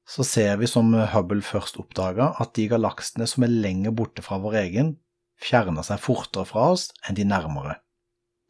så 0.04 0.28
ser 0.28 0.60
vi 0.60 0.68
som 0.68 0.92
Hubble 1.16 1.48
først 1.48 1.80
oppdaga, 1.80 2.34
at 2.44 2.58
de 2.60 2.68
galaksene 2.76 3.24
som 3.24 3.48
er 3.48 3.56
lenger 3.56 3.96
borte 3.96 4.28
fra 4.28 4.44
vår 4.44 4.66
egen, 4.68 4.98
fjerner 5.40 5.88
seg 5.88 6.04
fortere 6.04 6.44
fra 6.44 6.74
oss 6.76 6.90
enn 7.08 7.16
de 7.16 7.32
nærmere. 7.32 7.80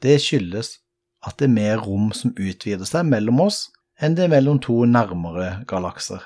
Det 0.02 0.18
skyldes 0.18 0.80
at 1.26 1.38
det 1.38 1.48
er 1.48 1.56
mer 1.56 1.82
rom 1.86 2.10
som 2.18 2.34
utvider 2.34 2.88
seg 2.88 3.08
mellom 3.10 3.44
oss 3.46 3.68
enn 4.02 4.16
det 4.18 4.26
er 4.26 4.34
mellom 4.34 4.60
to 4.64 4.80
nærmere 4.90 5.62
galakser. 5.70 6.24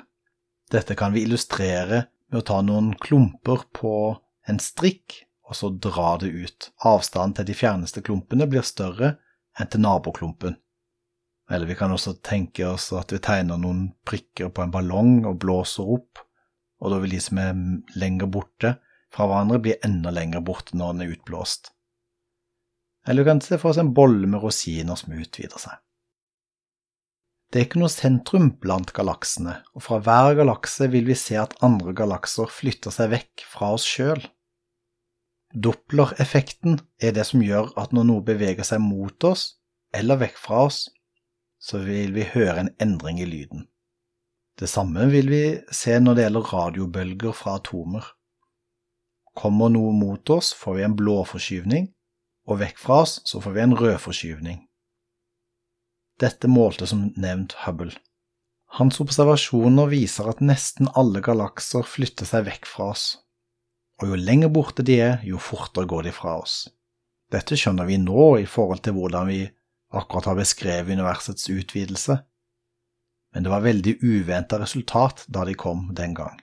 Dette 0.71 0.95
kan 0.97 1.13
vi 1.13 1.25
illustrere 1.25 2.05
med 2.31 2.41
å 2.41 2.45
ta 2.47 2.61
noen 2.63 2.93
klumper 3.01 3.65
på 3.75 3.93
en 4.47 4.61
strikk 4.61 5.21
og 5.45 5.57
så 5.59 5.69
dra 5.69 6.15
det 6.21 6.31
ut. 6.31 6.69
Avstanden 6.87 7.35
til 7.39 7.49
de 7.49 7.57
fjerneste 7.57 8.01
klumpene 8.05 8.47
blir 8.49 8.65
større 8.65 9.15
enn 9.59 9.69
til 9.71 9.83
naboklumpen. 9.83 10.57
Eller 11.51 11.69
vi 11.69 11.77
kan 11.77 11.93
også 11.93 12.15
tenke 12.25 12.65
oss 12.65 12.89
at 12.97 13.13
vi 13.13 13.21
tegner 13.21 13.59
noen 13.61 13.91
prikker 14.07 14.49
på 14.49 14.63
en 14.63 14.73
ballong 14.73 15.19
og 15.29 15.37
blåser 15.43 15.91
opp, 15.97 16.23
og 16.81 16.91
da 16.91 16.99
vil 17.03 17.13
de 17.13 17.21
som 17.21 17.39
er 17.41 17.53
lenger 17.99 18.31
borte 18.31 18.73
fra 19.13 19.27
hverandre, 19.29 19.61
bli 19.61 19.75
enda 19.85 20.11
lenger 20.11 20.41
borte 20.43 20.75
når 20.77 20.95
den 20.95 21.05
er 21.05 21.13
utblåst. 21.13 21.74
Eller 23.05 23.23
du 23.23 23.29
kan 23.29 23.41
se 23.41 23.57
for 23.61 23.71
oss 23.71 23.81
en 23.81 23.93
bolle 23.93 24.27
med 24.27 24.41
rosiner 24.41 24.97
som 24.97 25.13
utvider 25.13 25.61
seg. 25.61 25.77
Det 27.51 27.61
er 27.61 27.67
ikke 27.67 27.79
noe 27.79 27.93
sentrum 27.93 28.47
blant 28.59 28.89
galaksene, 28.97 29.59
og 29.77 29.83
fra 29.85 29.99
hver 30.03 30.33
galakse 30.41 30.89
vil 30.91 31.05
vi 31.07 31.15
se 31.15 31.37
at 31.39 31.53
andre 31.63 31.93
galakser 31.95 32.49
flytter 32.51 32.91
seg 32.91 33.13
vekk 33.13 33.45
fra 33.47 33.69
oss 33.77 33.85
sjøl. 33.87 34.23
Doppler-effekten 35.55 36.81
er 36.99 37.13
det 37.15 37.23
som 37.29 37.45
gjør 37.45 37.69
at 37.79 37.93
når 37.95 38.09
noe 38.09 38.25
beveger 38.27 38.67
seg 38.67 38.81
mot 38.83 39.29
oss 39.29 39.53
eller 39.95 40.19
vekk 40.19 40.41
fra 40.41 40.65
oss, 40.65 40.81
så 41.61 41.79
vil 41.85 42.11
vi 42.17 42.27
høre 42.33 42.65
en 42.65 42.73
endring 42.83 43.21
i 43.23 43.29
lyden. 43.29 43.69
Det 44.59 44.67
samme 44.71 45.07
vil 45.11 45.31
vi 45.31 45.43
se 45.71 45.95
når 45.99 46.17
det 46.17 46.25
gjelder 46.25 46.51
radiobølger 46.51 47.35
fra 47.35 47.55
atomer. 47.61 48.03
Kommer 49.35 49.71
noe 49.71 49.95
mot 49.95 50.29
oss, 50.31 50.51
får 50.55 50.77
vi 50.77 50.85
en 50.89 50.97
blåforskyvning, 50.99 51.89
og 52.45 52.59
vekk 52.61 52.79
fra 52.81 53.01
oss 53.03 53.19
så 53.25 53.41
får 53.41 53.55
vi 53.55 53.63
en 53.63 53.77
rødforskyvning. 53.77 54.59
Dette 56.21 56.47
målte 56.47 56.87
som 56.87 57.09
nevnt 57.19 57.57
Hubble. 57.65 57.95
Hans 58.77 58.99
observasjoner 59.03 59.89
viser 59.91 60.29
at 60.31 60.41
nesten 60.43 60.89
alle 60.99 61.21
galakser 61.23 61.85
flytter 61.87 62.27
seg 62.27 62.45
vekk 62.47 62.69
fra 62.69 62.89
oss, 62.93 63.05
og 64.01 64.11
jo 64.11 64.19
lenger 64.19 64.51
borte 64.51 64.83
de 64.83 64.99
er, 64.99 65.19
jo 65.23 65.39
fortere 65.39 65.87
går 65.89 66.07
de 66.07 66.15
fra 66.15 66.37
oss. 66.41 66.65
Dette 67.31 67.57
skjønner 67.57 67.87
vi 67.89 67.99
nå 67.99 68.35
i 68.41 68.47
forhold 68.49 68.83
til 68.85 68.95
hvordan 68.97 69.29
vi 69.31 69.41
akkurat 69.95 70.29
har 70.29 70.39
beskrevet 70.39 70.95
universets 70.95 71.49
utvidelse, 71.49 72.19
men 73.35 73.43
det 73.43 73.51
var 73.51 73.65
veldig 73.65 73.97
uventa 74.03 74.59
resultat 74.61 75.25
da 75.27 75.43
de 75.47 75.55
kom 75.59 75.89
den 75.95 76.13
gang. 76.15 76.37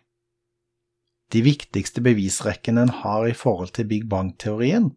De 1.33 1.41
viktigste 1.41 2.03
bevisrekkene 2.05 2.85
en 2.85 2.97
har 3.01 3.25
i 3.25 3.37
forhold 3.37 3.73
til 3.77 3.89
Big 3.89 4.05
Bang-teorien, 4.09 4.91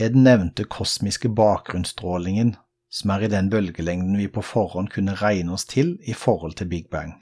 er 0.00 0.12
den 0.14 0.24
nevnte 0.24 0.64
kosmiske 0.64 1.28
bakgrunnsstrålingen, 1.36 2.54
som 2.90 3.12
er 3.14 3.26
i 3.26 3.32
den 3.32 3.50
bølgelengden 3.52 4.16
vi 4.18 4.28
på 4.32 4.42
forhånd 4.42 4.90
kunne 4.94 5.16
regne 5.20 5.54
oss 5.54 5.66
til 5.68 5.98
i 6.02 6.14
forhold 6.16 6.56
til 6.58 6.70
Big 6.70 6.88
Bang. 6.90 7.18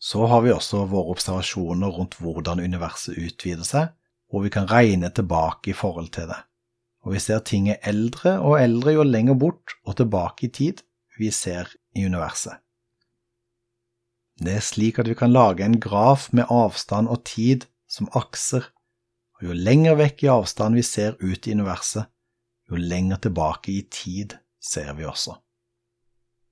Så 0.00 0.24
har 0.30 0.40
vi 0.40 0.52
også 0.54 0.86
våre 0.88 1.12
observasjoner 1.12 1.92
rundt 1.92 2.16
hvordan 2.22 2.62
universet 2.64 3.18
utvider 3.20 3.66
seg, 3.68 3.90
hvor 4.30 4.46
vi 4.46 4.52
kan 4.54 4.70
regne 4.70 5.10
tilbake 5.12 5.74
i 5.74 5.76
forhold 5.76 6.08
til 6.14 6.30
det. 6.30 6.38
Og 7.04 7.16
vi 7.16 7.20
ser 7.20 7.42
ting 7.44 7.68
er 7.68 7.82
eldre 7.84 8.38
og 8.40 8.60
eldre 8.60 8.94
jo 8.96 9.04
lenger 9.04 9.36
bort 9.36 9.76
og 9.84 9.98
tilbake 10.00 10.46
i 10.46 10.52
tid 10.54 10.82
vi 11.18 11.30
ser 11.34 11.68
i 11.96 12.06
universet. 12.06 12.56
Det 14.40 14.54
er 14.56 14.64
slik 14.64 14.98
at 14.98 15.08
vi 15.08 15.16
kan 15.18 15.32
lage 15.32 15.66
en 15.66 15.80
graf 15.80 16.30
med 16.32 16.48
avstand 16.48 17.10
og 17.12 17.26
tid 17.28 17.66
som 17.90 18.08
akser 18.16 18.70
og 19.40 19.48
jo 19.48 19.56
lenger 19.56 19.96
vekk 19.96 20.26
i 20.26 20.32
avstand 20.32 20.76
vi 20.76 20.84
ser 20.84 21.16
ut 21.20 21.46
i 21.48 21.54
universet, 21.56 22.10
jo 22.68 22.76
lenger 22.76 23.22
tilbake 23.24 23.72
i 23.72 23.82
tid 23.88 24.36
ser 24.60 24.92
vi 24.98 25.06
også. 25.08 25.38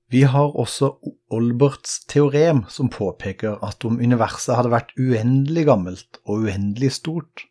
Vi 0.09 0.23
har 0.25 0.55
også 0.57 0.95
Olberts 1.37 1.99
teorem, 2.09 2.63
som 2.67 2.89
påpeker 2.89 3.59
at 3.65 3.85
om 3.85 3.99
universet 4.01 4.57
hadde 4.57 4.73
vært 4.73 4.95
uendelig 4.97 5.67
gammelt 5.69 6.17
og 6.25 6.47
uendelig 6.47 6.95
stort, 6.97 7.45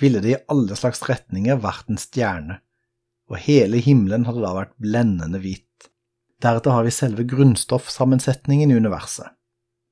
ville 0.00 0.22
det 0.24 0.32
i 0.32 0.40
alle 0.48 0.78
slags 0.80 1.04
retninger 1.04 1.60
vært 1.60 1.92
en 1.92 2.00
stjerne, 2.00 2.62
og 3.28 3.42
hele 3.44 3.82
himmelen 3.84 4.24
hadde 4.24 4.40
da 4.40 4.54
vært 4.56 4.78
blendende 4.80 5.42
hvit. 5.44 5.90
Deretter 6.40 6.72
har 6.72 6.86
vi 6.88 6.94
selve 6.94 7.26
grunnstoffsammensetningen 7.28 8.72
i 8.72 8.80
universet. 8.80 9.28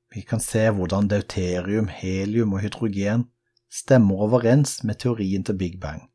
Vi 0.09 0.25
kan 0.25 0.41
se 0.41 0.65
hvordan 0.73 1.11
deuterium, 1.11 1.91
helium 1.93 2.57
og 2.57 2.65
hydrogen 2.65 3.27
stemmer 3.69 4.25
overens 4.25 4.83
med 4.83 4.99
teorien 4.99 5.43
til 5.45 5.57
Big 5.57 5.79
Bang. 5.79 6.09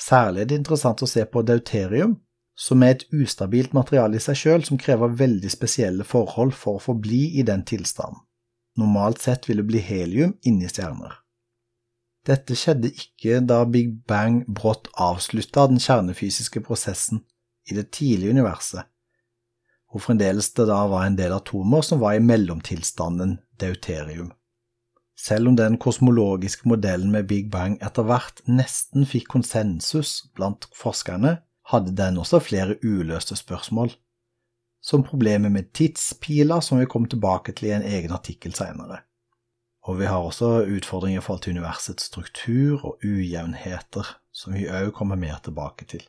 Særlig 0.00 0.42
er 0.42 0.50
det 0.50 0.58
interessant 0.60 1.02
å 1.02 1.08
se 1.10 1.24
på 1.26 1.42
deuterium, 1.44 2.16
som 2.56 2.82
er 2.82 2.94
et 2.94 3.06
ustabilt 3.12 3.74
materiale 3.76 4.18
i 4.18 4.22
seg 4.22 4.36
selv 4.36 4.68
som 4.68 4.80
krever 4.80 5.16
veldig 5.16 5.50
spesielle 5.52 6.04
forhold 6.04 6.52
for 6.56 6.76
å 6.76 6.84
forbli 6.84 7.22
i 7.40 7.44
den 7.46 7.64
tilstanden. 7.68 8.20
Normalt 8.78 9.20
sett 9.20 9.48
vil 9.48 9.60
det 9.60 9.66
bli 9.68 9.80
helium 9.82 10.36
inni 10.46 10.68
stjerner. 10.70 11.16
Dette 12.28 12.54
skjedde 12.56 12.92
ikke 12.92 13.40
da 13.48 13.62
Big 13.64 13.94
Bang 14.08 14.42
brått 14.46 14.90
avslutta 15.00 15.66
den 15.70 15.80
kjernefysiske 15.80 16.62
prosessen 16.64 17.24
i 17.68 17.76
det 17.76 17.90
tidlige 17.96 18.36
universet, 18.36 18.84
hvor 19.90 20.04
fremdeles 20.04 20.52
det 20.54 20.68
da 20.68 20.82
var 20.92 21.06
en 21.06 21.16
del 21.18 21.32
atomer 21.34 21.84
som 21.86 22.02
var 22.02 22.16
i 22.16 22.24
mellomtilstanden 22.24 23.38
deuterium. 23.60 24.30
Selv 25.20 25.50
om 25.50 25.56
den 25.56 25.76
kosmologiske 25.76 26.68
modellen 26.68 27.10
med 27.12 27.26
Big 27.28 27.50
Bang 27.52 27.76
etter 27.84 28.06
hvert 28.08 28.40
nesten 28.48 29.04
fikk 29.08 29.28
konsensus 29.34 30.14
blant 30.36 30.64
forskerne, 30.76 31.36
hadde 31.68 31.92
den 31.96 32.16
også 32.18 32.40
flere 32.40 32.78
uløste 32.82 33.36
spørsmål, 33.36 33.92
som 34.80 35.04
problemet 35.04 35.52
med 35.52 35.72
tidspiler, 35.76 36.64
som 36.64 36.80
vi 36.80 36.88
kom 36.88 37.04
tilbake 37.04 37.52
til 37.52 37.68
i 37.68 37.74
en 37.76 37.84
egen 37.84 38.14
artikkel 38.16 38.56
senere. 38.56 39.02
Og 39.84 40.00
vi 40.00 40.08
har 40.08 40.24
også 40.24 40.64
utfordringer 40.68 41.20
i 41.20 41.24
forhold 41.24 41.42
til 41.44 41.56
universets 41.56 42.08
struktur 42.08 42.84
og 42.84 43.04
ujevnheter, 43.04 44.08
som 44.32 44.56
vi 44.56 44.68
òg 44.68 44.90
kommer 44.96 45.20
mer 45.20 45.40
tilbake 45.44 45.84
til. 45.88 46.02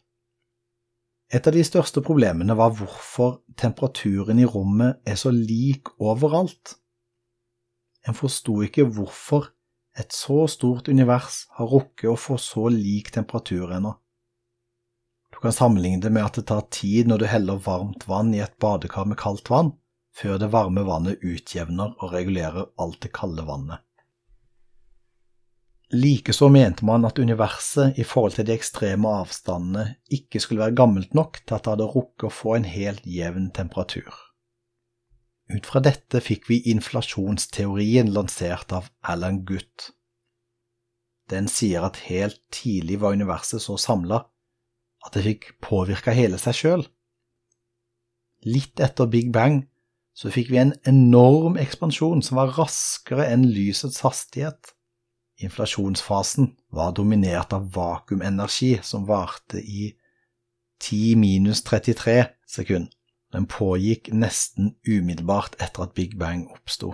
Et 1.31 1.47
av 1.47 1.55
de 1.55 1.63
største 1.63 2.03
problemene 2.03 2.55
var 2.59 2.73
hvorfor 2.75 3.41
temperaturen 3.59 4.39
i 4.39 4.47
rommet 4.47 4.99
er 5.07 5.15
så 5.19 5.31
lik 5.31 5.93
overalt. 5.99 6.75
En 8.07 8.17
forsto 8.17 8.61
ikke 8.65 8.87
hvorfor 8.89 9.51
et 9.99 10.13
så 10.15 10.45
stort 10.49 10.87
univers 10.87 11.45
har 11.57 11.69
rukket 11.69 12.09
å 12.09 12.17
få 12.17 12.37
så 12.41 12.69
lik 12.71 13.11
temperatur 13.13 13.73
ennå. 13.75 13.93
Du 15.31 15.39
kan 15.43 15.53
sammenligne 15.55 16.01
det 16.03 16.11
med 16.13 16.25
at 16.25 16.39
det 16.39 16.47
tar 16.49 16.65
tid 16.73 17.09
når 17.09 17.21
du 17.21 17.27
heller 17.31 17.61
varmt 17.61 18.07
vann 18.07 18.33
i 18.35 18.41
et 18.43 18.57
badekar 18.61 19.07
med 19.09 19.19
kaldt 19.19 19.51
vann, 19.51 19.73
før 20.15 20.39
det 20.41 20.51
varme 20.51 20.83
vannet 20.87 21.23
utjevner 21.23 21.95
og 21.99 22.13
regulerer 22.15 22.67
alt 22.81 22.99
det 23.03 23.13
kalde 23.15 23.45
vannet. 23.47 23.79
Likeså 25.91 26.47
mente 26.47 26.85
man 26.87 27.03
at 27.03 27.19
universet 27.19 27.97
i 27.99 28.03
forhold 28.07 28.37
til 28.37 28.47
de 28.47 28.55
ekstreme 28.55 29.11
avstandene 29.11 29.97
ikke 30.07 30.39
skulle 30.39 30.63
være 30.63 30.77
gammelt 30.79 31.15
nok 31.17 31.41
til 31.43 31.57
at 31.57 31.65
det 31.65 31.73
hadde 31.73 31.87
rukket 31.95 32.27
å 32.29 32.35
få 32.35 32.55
en 32.55 32.67
helt 32.67 33.03
jevn 33.03 33.49
temperatur. 33.55 34.07
Ut 35.51 35.67
fra 35.67 35.81
dette 35.83 36.21
fikk 36.23 36.47
vi 36.47 36.61
inflasjonsteorien 36.71 38.11
lansert 38.15 38.71
av 38.71 38.87
Alan 39.03 39.41
Gutt. 39.47 39.89
Den 41.31 41.49
sier 41.51 41.83
at 41.87 41.99
helt 42.07 42.39
tidlig 42.55 43.01
var 43.01 43.15
universet 43.17 43.63
så 43.63 43.75
samla 43.79 44.23
at 45.05 45.15
det 45.15 45.25
fikk 45.25 45.47
påvirka 45.63 46.13
hele 46.15 46.39
seg 46.39 46.57
sjøl. 46.57 46.85
Litt 48.47 48.79
etter 48.83 49.09
Big 49.11 49.31
Bang 49.35 49.65
så 50.17 50.31
fikk 50.33 50.51
vi 50.53 50.59
en 50.61 50.75
enorm 50.87 51.57
ekspansjon 51.59 52.23
som 52.25 52.39
var 52.39 52.53
raskere 52.57 53.27
enn 53.31 53.47
lysets 53.51 54.01
hastighet. 54.05 54.73
Inflasjonsfasen 55.41 56.51
var 56.71 56.95
dominert 56.95 57.55
av 57.57 57.67
vakuumenergi 57.75 58.77
som 58.85 59.07
varte 59.09 59.59
i 59.59 59.91
10 60.81 61.15
minus 61.21 61.63
33 61.67 62.23
sekunder. 62.47 62.91
Den 63.31 63.47
pågikk 63.47 64.11
nesten 64.13 64.75
umiddelbart 64.87 65.55
etter 65.63 65.85
at 65.85 65.95
Big 65.95 66.17
Bang 66.19 66.49
oppsto. 66.51 66.93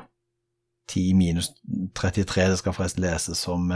10 0.88 1.13
minus 1.18 1.51
33, 1.95 2.50
det 2.51 2.60
skal 2.62 2.75
forresten 2.75 3.04
leses 3.04 3.42
som 3.44 3.72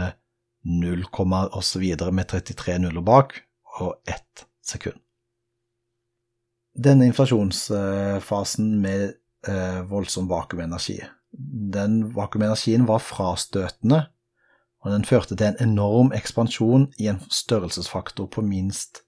0, 0.64 1.04
og 1.12 1.64
så 1.64 1.82
videre 1.82 2.12
med 2.12 2.30
33 2.30 2.78
nuller 2.78 3.04
bak, 3.04 3.34
og 3.80 3.98
1 4.08 4.46
sekund. 4.64 4.96
Denne 6.72 7.10
inflasjonsfasen 7.10 8.78
med 8.80 9.12
eh, 9.48 9.82
voldsom 9.90 10.30
vakuumenergi, 10.30 11.02
den 11.74 12.14
vakuumenergien 12.16 12.86
var 12.88 13.02
frastøtende 13.04 14.06
og 14.82 14.90
den 14.90 15.04
førte 15.06 15.36
til 15.36 15.46
en 15.46 15.60
enorm 15.62 16.12
ekspansjon 16.14 16.88
i 16.98 17.06
en 17.10 17.20
størrelsesfaktor 17.30 18.26
på 18.26 18.42
minst 18.42 19.04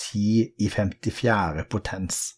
10 0.00 0.56
i 0.58 0.68
54 0.72 1.66
potens. 1.70 2.35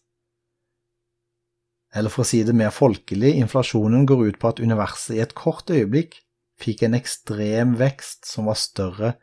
Eller 1.95 2.13
for 2.13 2.21
å 2.21 2.29
si 2.29 2.43
det 2.45 2.53
mer 2.53 2.73
folkelig, 2.73 3.33
inflasjonen 3.41 4.05
går 4.09 4.27
ut 4.27 4.39
på 4.41 4.51
at 4.51 4.61
universet 4.61 5.15
i 5.17 5.23
et 5.23 5.33
kort 5.37 5.71
øyeblikk 5.73 6.19
fikk 6.59 6.83
en 6.85 6.97
ekstrem 6.97 7.73
vekst 7.79 8.27
som 8.29 8.49
var 8.49 8.59
større 8.59 9.15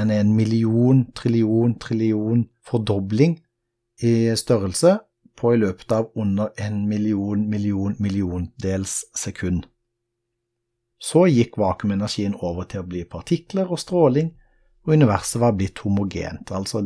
enn 0.00 0.12
en 0.12 0.34
million, 0.36 1.04
trillion, 1.16 1.74
trillion 1.80 2.44
fordobling 2.66 3.38
i 4.04 4.32
størrelse 4.36 4.98
på 5.38 5.54
i 5.54 5.60
løpet 5.60 5.92
av 5.96 6.10
under 6.18 6.52
en 6.60 6.82
million, 6.88 7.44
million, 7.48 7.94
milliondels 8.00 9.02
sekund. 9.16 9.66
Så 11.02 11.26
gikk 11.26 11.56
vakuumenergien 11.58 12.36
over 12.38 12.68
til 12.70 12.82
å 12.82 12.88
bli 12.88 13.02
partikler 13.08 13.70
og 13.72 13.80
stråling, 13.82 14.30
og 14.86 14.94
universet 14.94 15.40
var 15.42 15.56
blitt 15.58 15.82
homogent, 15.82 16.52
altså 16.54 16.84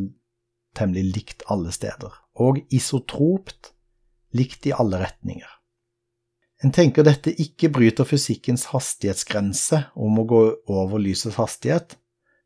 temmelig 0.76 1.16
likt 1.16 1.44
alle 1.52 1.72
steder, 1.72 2.14
og 2.40 2.62
isotropt, 2.72 3.72
likt 4.36 4.68
i 4.68 4.74
alle 4.76 5.00
retninger. 5.02 5.48
En 6.64 6.72
tenker 6.72 7.04
dette 7.04 7.34
ikke 7.42 7.68
bryter 7.72 8.08
fysikkens 8.08 8.70
hastighetsgrense 8.70 9.82
om 10.00 10.20
å 10.22 10.28
gå 10.28 10.42
over 10.72 11.02
lysets 11.02 11.36
hastighet, 11.40 11.98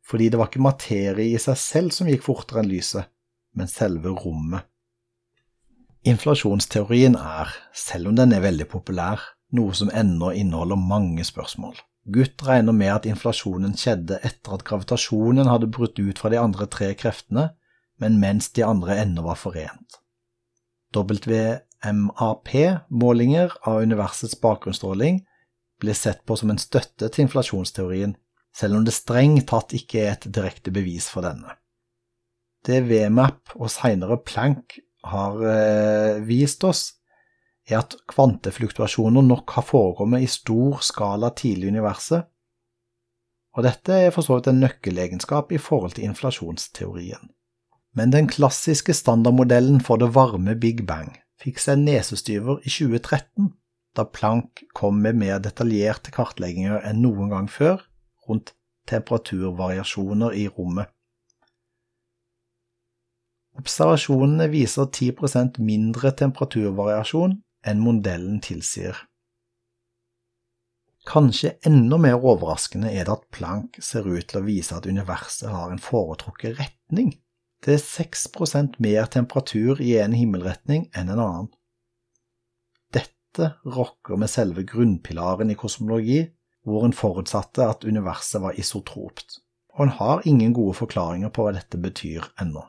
fordi 0.03 0.27
det 0.31 0.39
var 0.39 0.49
ikke 0.49 0.63
materie 0.65 1.31
i 1.31 1.39
seg 1.39 1.59
selv 1.59 1.95
som 1.95 2.09
gikk 2.09 2.25
fortere 2.25 2.63
enn 2.63 2.71
lyset, 2.71 3.07
men 3.55 3.71
selve 3.71 4.11
rommet. 4.11 4.67
Inflasjonsteorien 6.07 7.15
er, 7.15 7.53
selv 7.77 8.09
om 8.09 8.17
den 8.17 8.33
er 8.33 8.43
veldig 8.43 8.67
populær, 8.71 9.21
noe 9.55 9.75
som 9.77 9.91
ennå 9.93 10.31
inneholder 10.33 10.79
mange 10.79 11.23
spørsmål. 11.27 11.77
Gutt 12.11 12.41
regner 12.47 12.73
med 12.73 12.89
at 12.95 13.05
inflasjonen 13.05 13.75
skjedde 13.77 14.17
etter 14.25 14.55
at 14.55 14.65
gravitasjonen 14.65 15.49
hadde 15.51 15.69
brutt 15.69 15.99
ut 16.01 16.17
fra 16.17 16.31
de 16.33 16.39
andre 16.41 16.65
tre 16.65 16.89
kreftene, 16.97 17.51
men 18.01 18.17
mens 18.19 18.49
de 18.57 18.65
andre 18.65 18.97
ennå 19.03 19.21
var 19.27 19.37
forent. 19.37 19.99
WMAP-målinger 21.81 23.53
av 23.67 23.81
universets 23.81 24.37
bakgrunnsstråling 24.41 25.21
ble 25.81 25.95
sett 25.97 26.25
på 26.25 26.37
som 26.37 26.53
en 26.53 26.61
støtte 26.61 27.09
til 27.09 27.25
inflasjonsteorien, 27.25 28.15
selv 28.53 28.77
om 28.77 28.85
det 28.85 28.93
strengt 28.95 29.47
tatt 29.49 29.73
ikke 29.73 30.03
er 30.03 30.13
et 30.13 30.29
direkte 30.33 30.73
bevis 30.73 31.09
for 31.09 31.25
denne. 31.25 31.55
Det 32.61 32.83
VMAP 32.85 33.55
og 33.57 33.71
senere 33.73 34.19
Planck 34.21 34.77
har 35.09 35.39
eh, 35.49 36.19
vist 36.27 36.63
oss, 36.67 36.83
er 37.65 37.79
at 37.81 37.95
kvantefluktuasjoner 38.09 39.25
nok 39.25 39.55
har 39.55 39.65
forekommet 39.65 40.25
i 40.25 40.29
stor 40.29 40.81
skala 40.85 41.31
tidlig 41.37 41.69
i 41.69 41.73
universet, 41.77 42.27
og 43.51 43.65
dette 43.65 43.97
er 44.05 44.13
for 44.15 44.23
så 44.23 44.37
vidt 44.37 44.51
en 44.51 44.61
nøkkelegenskap 44.63 45.51
i 45.51 45.59
forhold 45.59 45.97
til 45.97 46.07
inflasjonsteorien. 46.07 47.31
Men 47.97 48.13
den 48.13 48.29
klassiske 48.31 48.93
standardmodellen 48.95 49.81
for 49.83 49.99
det 49.99 50.13
varme 50.15 50.55
Big 50.55 50.85
Bang 50.87 51.17
fikk 51.41 51.59
seg 51.61 51.81
nesestyver 51.81 52.61
i 52.61 52.71
2013, 52.71 53.51
da 53.97 54.05
Planck 54.07 54.63
kom 54.77 55.01
med 55.03 55.19
mer 55.19 55.41
detaljerte 55.43 56.13
kartlegginger 56.15 56.83
enn 56.87 57.01
noen 57.03 57.31
gang 57.33 57.49
før 57.51 57.83
rundt 58.27 58.53
temperaturvariasjoner 58.89 60.35
i 60.37 60.47
rommet. 60.51 60.89
Observasjonene 63.59 64.47
viser 64.51 64.87
10% 64.87 65.59
mindre 65.59 66.13
temperaturvariasjon 66.17 67.35
enn 67.67 67.81
modellen 67.83 68.39
tilsier. 68.43 68.95
Kanskje 71.09 71.55
enda 71.65 71.97
mer 71.97 72.21
overraskende 72.21 72.91
er 72.93 73.07
det 73.07 73.15
at 73.17 73.27
Planck 73.33 73.81
ser 73.83 74.05
ut 74.05 74.27
til 74.29 74.39
å 74.39 74.45
vise 74.45 74.77
at 74.77 74.87
universet 74.87 75.49
har 75.49 75.73
en 75.73 75.81
foretrukket 75.81 76.59
retning. 76.61 77.15
Det 77.61 77.75
er 77.75 77.83
6% 77.83 78.79
mer 78.81 79.05
temperatur 79.13 79.81
i 79.81 79.93
en 80.01 80.15
himmelretning 80.17 80.87
enn 80.97 81.11
en 81.13 81.21
annen. 81.21 81.49
Dette 82.93 83.51
rokker 83.65 84.17
med 84.17 84.31
selve 84.33 84.65
grunnpilaren 84.67 85.53
i 85.53 85.57
kosmologi, 85.59 86.23
hvor 86.65 86.85
en 86.85 86.93
forutsatte 86.93 87.65
at 87.65 87.85
universet 87.85 88.41
var 88.41 88.57
isotropt, 88.57 89.39
og 89.73 89.85
en 89.85 89.93
har 89.97 90.25
ingen 90.25 90.53
gode 90.57 90.73
forklaringer 90.77 91.29
på 91.33 91.45
hva 91.45 91.53
dette 91.55 91.77
betyr 91.81 92.25
ennå. 92.41 92.65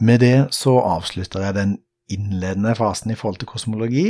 Med 0.00 0.22
det 0.22 0.54
så 0.54 0.78
avslutter 0.82 1.44
jeg 1.44 1.54
den 1.58 1.74
innledende 2.10 2.74
fasen 2.78 3.10
i 3.10 3.18
forhold 3.18 3.42
til 3.42 3.50
kosmologi, 3.50 4.06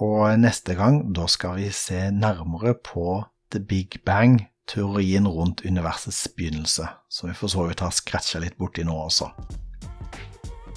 og 0.00 0.40
neste 0.40 0.74
gang 0.74 1.02
da 1.16 1.28
skal 1.30 1.60
vi 1.60 1.70
se 1.70 2.10
nærmere 2.10 2.74
på 2.84 3.22
The 3.52 3.60
Big 3.60 4.00
Bang, 4.04 4.40
teorien 4.70 5.28
rundt 5.28 5.64
universets 5.64 6.28
begynnelse, 6.36 6.88
som 7.08 7.28
vi 7.28 7.36
for 7.36 7.52
så 7.52 7.66
vidt 7.68 7.84
har 7.84 7.92
scratcha 7.94 8.40
litt 8.42 8.56
borti 8.60 8.84
nå 8.86 8.96
også. 9.06 9.30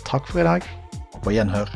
Takk 0.07 0.27
for 0.29 0.43
i 0.43 0.47
dag, 0.47 0.67
og 1.13 1.23
på 1.23 1.35
gjenhør. 1.35 1.71